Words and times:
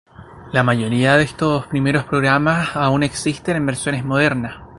La 0.51 0.63
mayoría 0.63 1.15
de 1.15 1.21
estos 1.23 1.67
primeros 1.67 2.05
programas 2.05 2.75
aún 2.75 3.03
existen 3.03 3.55
en 3.57 3.67
versiones 3.67 4.03
modernas. 4.03 4.55